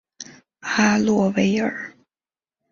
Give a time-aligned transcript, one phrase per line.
[0.61, 1.93] 阿洛维尔。